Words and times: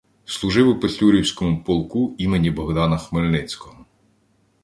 Служив 0.25 0.69
у 0.69 0.79
петлюрівському 0.79 1.63
полку 1.63 2.15
імені 2.17 2.51
Богдана 2.51 2.97
Хмельницького. 2.97 3.85